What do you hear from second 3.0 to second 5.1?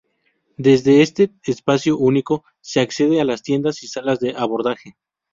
a las tiendas y salas de abordaje.